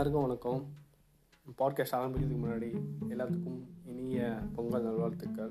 [0.00, 0.60] எல்லாருக்கும் வணக்கம்.
[1.60, 2.68] பாட்காஸ்ட் ஆரம்பிக்கிறதுக்கு முன்னாடி
[3.12, 3.58] எல்லாத்துக்கும்
[3.90, 4.20] இனிய
[4.54, 5.50] பொங்கல் நல்வாழ்த்துக்கள்.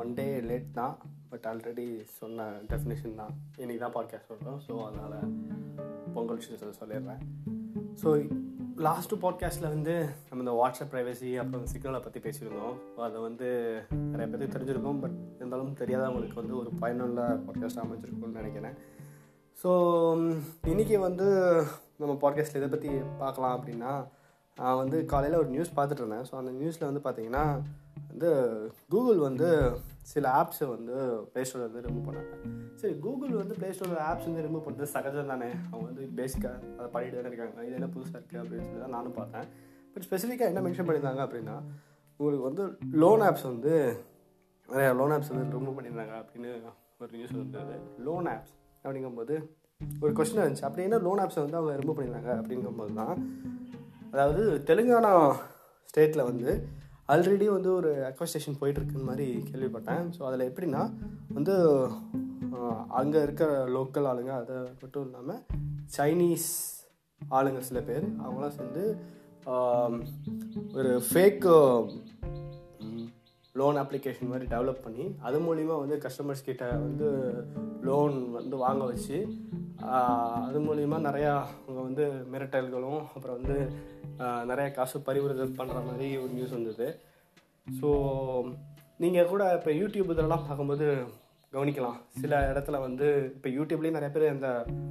[0.00, 0.96] ஒன் டே லேட் தான்
[1.30, 1.86] பட் ஆல்ரெடி
[2.18, 3.32] சொன்ன டெஃபினேஷன் தான்.
[3.60, 5.16] இன்றைக்கி தான் பாட்காஸ்ட் சொல்கிறோம் ஸோ அதனால்
[6.14, 7.24] பொங்கல் விஷயத்தை சொல்லிடுறேன்.
[8.02, 8.08] ஸோ
[8.88, 9.94] லாஸ்ட்டு பாட்காஸ்ட்டில் வந்து
[10.28, 12.78] நம்ம இந்த வாட்ஸ்அப் ப்ரைவசி அப்புறம் சிக்னலை பற்றி பேசியிருந்தோம்.
[13.08, 13.48] அதை வந்து
[14.12, 18.76] நிறைய பேருக்கு தெரிஞ்சிருக்கோம் பட் இருந்தாலும் தெரியாதவங்களுக்கு வந்து ஒரு பயனுள்ள பாட்காஸ்ட் அமைச்சிருக்கும்னு நினைக்கிறேன்.
[19.62, 19.70] ஸோ
[20.74, 21.28] இன்றைக்கி வந்து
[22.00, 22.90] நம்ம பாட்காஸ்ட்டில் இதை பற்றி
[23.22, 23.92] பார்க்கலாம் அப்படின்னா
[24.58, 26.26] நான் வந்து காலையில் ஒரு நியூஸ் பார்த்துட்டு இருந்தேன்.
[26.28, 27.44] ஸோ அந்த நியூஸில் வந்து பார்த்தீங்கன்னா
[28.12, 28.30] வந்து
[28.92, 29.48] கூகுள் வந்து
[30.12, 30.94] சில ஆப்ஸை வந்து
[31.32, 32.34] ப்ளே ஸ்டோரில் வந்து ரிமூவ் பண்ணாங்க.
[32.80, 35.50] சரி கூகுள் வந்து ப்ளே ஸ்டோரில் ஆப்ஸ் வந்து ரிமூவ் பண்ணுறது சகஜம் தானே?
[35.70, 37.64] அவங்க வந்து பேசிக்காக அதை பண்ணிட்டு தானே இருக்காங்க.
[37.68, 39.46] இது என்ன புதுசாக இருக்குது அப்படின்னு சொல்லி தான் நானும் பார்த்தேன்.
[39.94, 41.56] பட் ஸ்பெசிஃபிக்காக என்ன மென்ஷன் பண்ணியிருந்தாங்க அப்படின்னா
[42.20, 42.64] உங்களுக்கு வந்து
[43.02, 43.74] லோன் ஆப்ஸ் வந்து
[44.68, 46.50] நிறையா லோன் ஆப்ஸ் வந்து ரிமூவ் பண்ணியிருந்தாங்க அப்படின்னு
[47.02, 47.76] ஒரு நியூஸ் வந்தது.
[48.08, 48.54] லோன் ஆப்ஸ்
[48.84, 49.34] அப்படிங்கும்போது
[50.02, 50.66] ஒரு கொஸ்டின் இருந்துச்சு.
[50.68, 53.14] அப்படி என்ன லோன் ஆப்ஸை வந்து அவங்க ரிமூவ் பண்ணியிருந்தாங்க அப்படிங்கும்போது தான்
[54.12, 55.12] அதாவது தெலுங்கானா
[55.90, 56.50] ஸ்டேட்டில் வந்து
[57.12, 60.04] ஆல்ரெடி வந்து ஒரு அக்வஸ்டேஷன் போயிட்டுருக்குன்னு மாதிரி கேள்விப்பட்டேன்.
[60.16, 60.82] ஸோ அதில் எப்படின்னா
[61.36, 61.54] வந்து
[63.00, 63.44] அங்கே இருக்க
[63.76, 65.40] லோக்கல் ஆளுங்க அதை மட்டும் இல்லாமல்
[65.96, 66.48] சைனீஸ்
[67.20, 68.84] ஆளுங்க சில பேர் அவங்களாம் சேர்ந்து
[70.78, 71.46] ஒரு ஃபேக்
[73.54, 77.08] லோன் அப்ளிகேஷன் மாதிரி டெவலப் பண்ணி அது மூலிமா வந்து கஸ்டமர்ஸ் கிட்ட வந்து
[77.80, 79.18] லோன் வந்து வாங்க வச்சு
[80.48, 81.32] அது மூலிமா நிறையா
[81.66, 83.56] அவங்க வந்து மிரட்டல்களும் அப்புறம் வந்து
[84.50, 86.86] நிறைய காசு பரிவர்த்தனை பண்ணுற மாதிரி ஒரு நியூஸ் வந்தது.
[87.78, 87.88] ஸோ
[89.04, 90.86] நீங்கள் கூட இப்போ யூடியூப் இதெல்லாம் பார்க்கும்போது
[91.52, 91.96] கவனிக்கலாம்.
[92.20, 93.06] சில இடத்துல வந்து
[93.36, 94.48] இப்போ யூடியூப்லேயும் நிறைய பேர் அந்த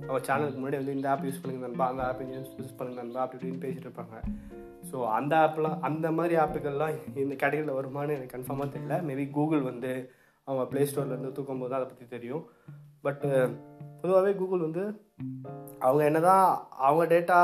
[0.08, 2.24] அவங்க சேனலுக்கு முன்னாடி வந்து இந்த ஆப் யூஸ் பண்ணுங்க நண்பா அந்த ஆப்
[2.62, 4.16] யூஸ் பண்ணுங்க நண்பா அப்படி இப்படின்னு பேசிட்டு இருப்பாங்க.
[4.90, 6.94] ஸோ அந்த ஆப்லாம் அந்த மாதிரி ஆப்புகள்லாம்
[7.24, 8.98] இந்த கேட்டகரியில் வருமானு எனக்கு கன்ஃபார்மாக தெரியல.
[9.10, 9.92] மேபி கூகுள் வந்து
[10.48, 12.46] அவங்க ப்ளே ஸ்டோர்லேருந்து தூக்கும் போது அதை பற்றி தெரியும்.
[13.04, 13.50] பட்டு uh,
[14.02, 14.84] பொதுவாகவே கூகுள் வந்து
[15.86, 16.46] அவங்க என்ன தான்
[16.88, 17.38] அவங்க டேட்டா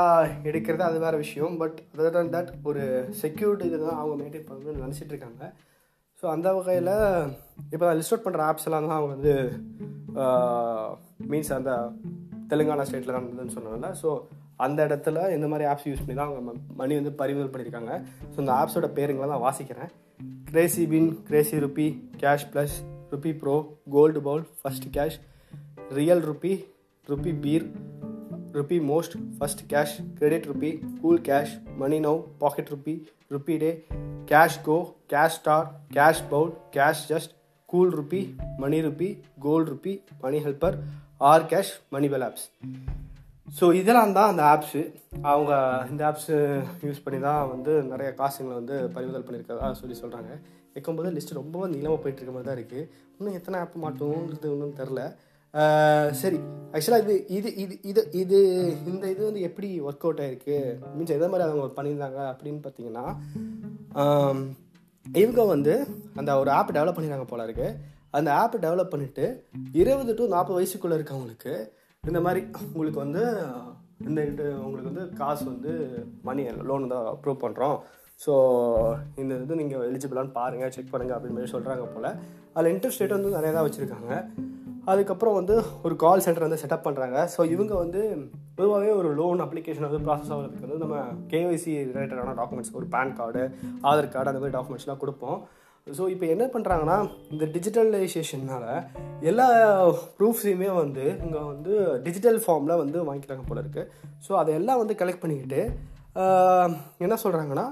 [0.48, 1.54] எடுக்கிறது அது வேறு விஷயம்.
[1.62, 2.82] பட் அதர் தன் தட் ஒரு
[3.22, 5.50] செக்யூரிட்டி இது தான் அவங்க மெயின்டைன் பண்ணணும்னு நினச்சிட்டு இருக்காங்க.
[6.22, 6.92] ஸோ அந்த வகையில்
[7.72, 9.34] இப்போ நான் லிஸ்ட் அவுட் பண்ணுற ஆப்ஸ் எல்லாம் தான் அவங்க வந்து
[10.24, 10.88] uh,
[11.32, 11.74] மீன்ஸ் அந்த
[12.50, 14.10] தெலுங்கானா ஸ்டேட்டில் தான் இருந்ததுன்னு சொன்னாங்கல்ல ஸோ
[14.64, 17.94] அந்த இடத்துல இந்த மாதிரி ஆப்ஸ் யூஸ் பண்ணி தான் அவங்க மணி வந்து பறிமுதல் பண்ணியிருக்காங்க.
[18.32, 19.90] ஸோ இந்த ஆப்ஸோட பேருங்களை தான் வாசிக்கிறேன்.
[20.50, 21.88] Crazy pin crazy rupee
[22.22, 22.76] cash plus
[23.12, 23.56] rupee pro
[23.94, 25.18] gold bull first cash
[25.90, 26.52] real rupee
[27.06, 27.66] rupee beer
[28.52, 30.70] rupee most first cash credit rupee
[31.00, 32.94] cool cash money now pocket rupee
[33.30, 33.70] rupee day
[34.24, 37.32] cash go cash star cash bull cash just
[37.68, 38.22] cool rupee
[38.56, 39.08] money rupee
[39.38, 40.76] gold rupee money helper
[41.22, 42.46] R cash money pal apps
[43.48, 44.80] so இதெல்லாம் தான் அந்த apps
[45.24, 45.52] அவங்க
[45.90, 46.36] இந்த apps
[46.82, 50.32] use பண்ணி தான் வந்து நிறைய காசுங்களை வந்து பறிமுதல் பண்ணியிருக்கதா சொல்லி சொல்கிறாங்க
[50.74, 52.82] வைக்கும்போது லிஸ்ட்டு ரொம்ப நீளமாக போயிட்டுருக்க மாதிரி தான் இருக்குது
[53.12, 55.02] இன்னும் எத்தனை ஆப் மாட்டோங்கிறது ஒன்றும் தெரில.
[56.20, 56.38] சரி.
[56.74, 58.38] ஆக்சுவலாக இது இது இது இது இது
[58.90, 60.56] இந்த இது வந்து எப்படி ஒர்க் அவுட் ஆகிருக்கு
[60.96, 63.04] மீன்ஸ் எதை மாதிரி அவங்க பண்ணியிருந்தாங்க அப்படின்னு பார்த்தீங்கன்னா
[65.06, 65.74] இவங்க வந்து
[66.20, 67.68] அந்த ஒரு ஆப் டெவலப் பண்ணிடுறாங்க போல இருக்கு.
[68.18, 69.24] அந்த ஆப் டெவலப் பண்ணிவிட்டு
[69.80, 71.54] இருபது டு நாற்பது வயசுக்குள்ளே இருக்கவங்களுக்கு
[72.02, 72.40] இந்த மாதிரி
[72.72, 73.22] உங்களுக்கு வந்து
[74.08, 74.20] இந்த
[74.64, 75.72] உங்களுக்கு வந்து காசு வந்து
[76.28, 77.78] மணி லோன் தான் அப்ரூவ் பண்ணுறோம்
[78.20, 78.32] ஸோ
[79.22, 82.10] இந்த இது நீங்கள் எலிஜிபிளான்னு பாருங்கள் செக் பண்ணுங்கள் அப்படின்னு மாதிரி சொல்கிறாங்க போல்.
[82.54, 84.12] அதில் இன்ட்ரெஸ்ட் ரேட் வந்து நிறையா தான் வச்சுருக்காங்க.
[84.86, 88.00] அதுக்கப்புறம் வந்து ஒரு கால் சென்டர் வந்து செட்டப் பண்ணுறாங்க ஸோ இவங்க வந்து
[88.54, 90.98] பொதுவாகவே ஒரு லோன் அப்ளிகேஷன் வந்து ப்ராசஸ் ஆகிறதுக்கு வந்து நம்ம
[91.30, 93.42] கேஒய்சி ரிலேட்டடான டாக்குமெண்ட்ஸ் ஒரு பேன் கார்டு
[93.82, 95.38] ஆதார் கார்டு அந்த மாதிரி டாக்குமெண்ட்ஸ்லாம் கொடுப்போம்.
[95.86, 96.96] ஸோ இப்போ என்ன பண்ணுறாங்கன்னா
[97.30, 98.70] இந்த டிஜிட்டலைசேஷனால்
[99.20, 99.46] எல்லா
[100.18, 103.90] ப்ரூஃப்ஸையுமே வந்து இங்கே வந்து டிஜிட்டல் ஃபார்மில் வந்து வாங்கிக்கிறாங்க போல இருக்குது
[104.28, 105.60] ஸோ அதையெல்லாம் வந்து கலெக்ட் பண்ணிக்கிட்டு
[107.04, 107.66] என்ன சொல்கிறாங்கன்னா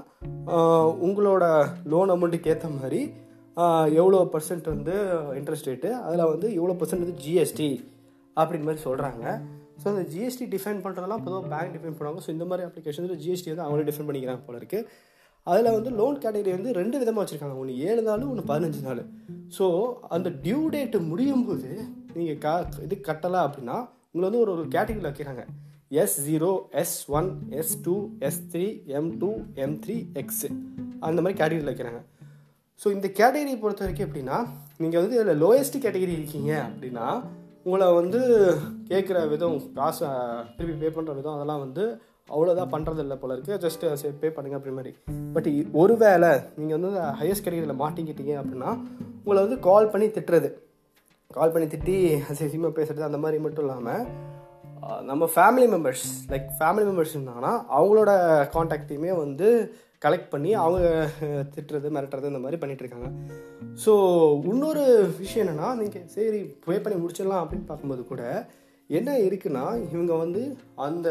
[1.07, 1.45] உங்களோட
[1.83, 3.01] லோன் அமௌண்ட்டுக்கு ஏற்ற மாதிரி
[3.99, 4.95] எவ்வளோ பர்சன்ட் வந்து
[5.39, 7.69] இன்ட்ரெஸ்ட் ரேட்டு அதில் வந்து எவ்வளோ பர்சன்ட் வந்து ஜிஎஸ்டி
[8.37, 9.23] அப்படின்னு மாதிரி சொல்கிறாங்க
[9.81, 12.21] ஸோ அந்த ஜிஎஸ்டி டிஃபைன் பண்ணுறதெல்லாம் பொதுவாக பேங்க் டிஃபைன் பண்ணுவாங்க.
[12.25, 14.87] ஸோ இந்த மாதிரி அப்ளிகேஷன் ஜிஎஸ்டி வந்து அவங்களே டிஃபைன் பண்ணிக்கிறாங்க போல இருக்குது
[15.47, 17.57] அதில் வந்து லோன் கேட்டகரி வந்து ரெண்டு விதமாக வச்சுருக்காங்க.
[17.61, 19.01] ஒன்று ஏழு நாள் ஒன்று பதினஞ்சு நாள்.
[19.57, 19.65] ஸோ
[20.15, 21.69] அந்த டியூ டேட்டு முடியும் போது
[22.17, 22.53] நீங்கள் கா
[22.85, 23.77] இது கட்டலை அப்படின்னா
[24.11, 25.43] உங்களை வந்து ஒரு ஒரு கேட்டகரியில் வைக்கிறாங்க.
[26.01, 26.51] S zero
[26.81, 27.95] S one S two
[28.27, 28.67] S three
[28.99, 29.31] M two
[29.65, 30.49] M three X
[31.07, 32.01] அந்த மாதிரி கேட்டகரியில் வைக்கிறாங்க.
[32.81, 34.37] ஸோ இந்த கேட்டகரி பொறுத்த வரைக்கும் எப்படின்னா
[34.77, 37.05] நீங்கள் வந்து இதில் லோயஸ்ட் கேட்டகரி இருக்கீங்க அப்படின்னா
[37.63, 38.19] உங்களை வந்து
[38.89, 40.03] கேட்குற விதம் காசு
[40.57, 41.83] திருப்பி பே பண்ணுற விதம் அதெல்லாம் வந்து
[42.29, 44.91] அவ்வளோதான் பண்ணுறது இல்லை போல இருக்குது ஜஸ்ட் சரி பே பண்ணுங்கள் அப்படி மாதிரி.
[45.35, 48.71] பட் ஒரு வேளை நீங்கள் வந்து ஹையஸ்ட் கேட்டகரியில் மாட்டிக்கிட்டீங்க அப்படின்னா
[49.23, 50.49] உங்களை வந்து கால் பண்ணி திட்டுறது.
[51.31, 51.95] கால் பண்ணி திட்டி
[52.29, 54.05] அசிங்கமாக பேசுகிறது அந்த மாதிரி மட்டும் இல்லாமல்
[55.09, 58.11] நம்ம family members like family members இருந்தாங்கன்னா அவங்களோட
[58.55, 59.47] காண்டாக்டையுமே வந்து
[60.05, 60.87] கலெக்ட் பண்ணி அவங்க
[61.55, 63.73] திட்டுறது மிரட்டுறது இந்த மாதிரி பண்ணிகிட்ருக்காங்க இருக்காங்க.
[63.83, 63.93] ஸோ
[64.51, 64.83] இன்னொரு
[65.21, 68.23] விஷயம் என்னென்னா நீங்கள் சரி பே பண்ணி முடிச்சிடலாம் அப்படின்னு பார்க்கும்போது கூட
[68.89, 70.41] என்ன இருக்குன்னா இவங்க வந்து
[70.87, 71.09] அந்த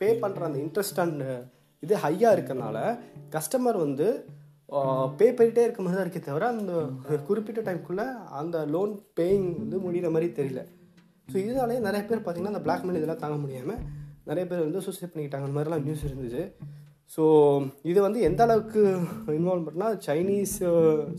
[0.00, 1.24] பே பண்ணுற அந்த இன்ட்ரெஸ்ட் அண்ட்
[1.82, 2.76] இது ஹையாக இருக்கறனால
[3.34, 4.06] கஸ்டமர் வந்து
[5.18, 6.72] பே பண்ணிகிட்டே இருக்க மாதிரி தான் இருக்கே தவிர அந்த
[7.28, 8.06] குறிப்பிட்ட டைம்குள்ளே
[8.40, 10.62] அந்த லோன் பேயிங் வந்து முடிகிற மாதிரி தெரியல.
[11.28, 13.80] ஸோ இதனாலே நிறைய பேர் பார்த்திங்கன்னா அந்த பிளாக்மெயில் இதெல்லாம் தாங்க முடியாமல்
[14.28, 15.46] நிறைய பேர் வந்து சூசைட் பண்ணிக்கிட்டாங்க.
[15.46, 16.44] அந்த மாதிரிலாம் நியூஸ் இருந்துச்சு
[17.16, 17.24] ஸோ
[17.90, 18.80] இது வந்து எந்த அளவுக்கு
[19.36, 20.56] இன்வால்வ் பண்ணால் சைனீஸ்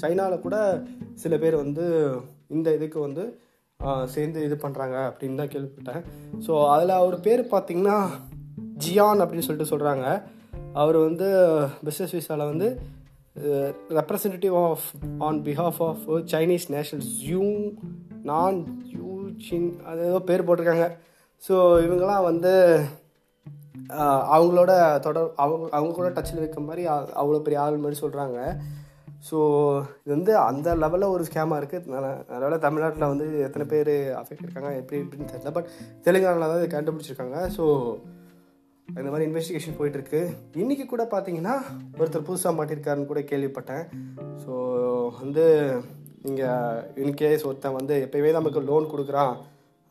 [0.02, 0.58] சைனாவில் கூட
[1.24, 1.86] சில பேர் வந்து
[2.58, 3.24] இந்த இதுக்கு வந்து
[4.14, 6.02] சேர்ந்து இது பண்ணுறாங்க அப்படின்னு தான் கேள்விப்பட்டேன்.
[6.46, 7.98] ஸோ அதில் அவர் பேர் பார்த்திங்கன்னா
[8.86, 10.06] ஜியான் அப்படின்னு சொல்லிட்டு சொல்கிறாங்க
[10.82, 11.28] அவர் வந்து
[11.88, 12.70] பிஸ்னஸ் விசாவில் வந்து
[14.00, 14.86] representative of
[15.28, 16.04] on behalf of
[16.34, 17.44] Chinese national zoo
[18.30, 18.58] நான்
[18.96, 19.06] யூ
[19.48, 20.88] சின் அது ஏதோ பேர் போட்டிருக்காங்க.
[21.44, 22.54] ஸோ இவங்கெல்லாம் வந்து
[24.36, 24.72] அவங்களோட
[25.08, 26.84] தொடர் அவங்க அவங்க கூட டச்சில் வைக்க மாதிரி
[27.22, 28.38] அவ்வளோ பெரிய ஆள் மாதிரி சொல்கிறாங்க
[29.28, 29.38] ஸோ
[30.04, 31.98] இது வந்து அந்த லெவலில் ஒரு ஸ்கேமாக இருக்குது
[32.36, 33.92] அதனால் தமிழ்நாட்டில் வந்து எத்தனை பேர்
[34.22, 35.52] அஃபெக்ட் இருக்காங்க எப்படி எப்படின்னு தெரியல.
[35.58, 35.70] பட்
[36.06, 37.40] தெலுங்கானாவில் தான் இது கண்டுபிடிச்சிருக்காங்க.
[37.58, 37.66] ஸோ
[38.88, 40.22] இந்த மாதிரி இன்வெஸ்டிகேஷன் போயிட்டுருக்கு
[40.62, 41.56] இன்றைக்கி கூட பார்த்தீங்கன்னா
[42.00, 43.84] ஒருத்தர் புதுசாக மாட்டியிருக்காருன்னு கூட கேள்விப்பட்டேன்.
[44.44, 44.54] ஸோ
[45.20, 45.46] வந்து
[46.26, 49.36] நீங்கள் இன்கேஸ் ஒருத்தன் வந்து எப்பயுமே நமக்கு லோன் கொடுக்குறான்.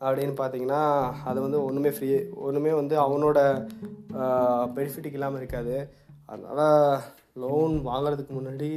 [0.05, 0.81] அப்படின்னு பார்த்தீங்கன்னா
[1.29, 2.09] அது வந்து ஒன்றுமே ஃப்ரீ
[2.47, 3.39] ஒன்றுமே வந்து அவனோட
[4.75, 5.75] பெனிஃபிட்டுக்கு இல்லாமல் இருக்காது.
[6.31, 7.01] அதனால்
[7.43, 8.69] லோன் வாங்குறதுக்கு முன்னாடி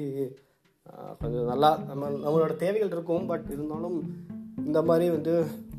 [1.21, 3.27] கொஞ்சம் நல்லா நம்ம நம்மளோட தேவைகள் இருக்கும்.
[3.31, 3.99] பட் இருந்தாலும்
[4.69, 5.35] இந்த மாதிரி வந்து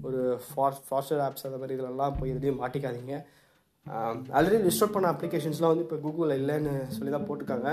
[0.08, 3.16] ஒரு ஃபார் ஃபாஸ்டர் ஆப்ஸ் அந்த மாதிரி இதெல்லாம் போய் எதுலேயும் மாட்டிக்காதீங்க.
[4.38, 7.70] ஆல்ரெடி லிஸ்ட் பண்ண அப்ளிகேஷன்ஸ்லாம் வந்து இப்போ கூகுளில் இல்லைன்னு சொல்லி தான் போட்டிருக்காங்க.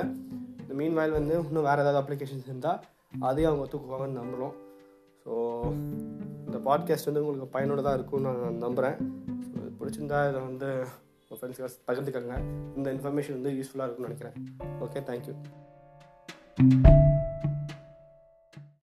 [0.62, 2.80] இந்த மீன் வாயில் வந்து இன்னும் வேறு ஏதாவது அப்ளிகேஷன்ஸ் இருந்தால்
[3.28, 4.54] அதையும் அவங்க தூக்குவாங்கன்னு நம்புகிறோம்
[5.24, 5.32] ஸோ
[6.70, 8.96] பாட்காஸ்ட் வந்து உங்களுக்கு பயனுள்ளதாக இருக்கும்னு நான் நம்புகிறேன்
[9.80, 10.86] பிடிச்சிருந்தா இதை வந்து
[11.28, 12.34] உங்கள் ஃப்ரெண்ட்ஸ்க்கு பகிர்ந்துக்கோங்க.
[12.76, 14.36] இந்த இன்ஃபர்மேஷன் வந்து யூஸ்ஃபுல்லாக இருக்கும்னு நினைக்கிறேன்.
[14.80, 15.34] Okay thank you